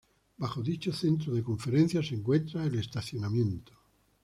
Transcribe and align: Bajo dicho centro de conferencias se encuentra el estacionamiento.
Bajo 0.39 0.63
dicho 0.63 0.91
centro 0.91 1.31
de 1.31 1.43
conferencias 1.43 2.07
se 2.07 2.15
encuentra 2.15 2.65
el 2.65 2.73
estacionamiento. 2.73 3.71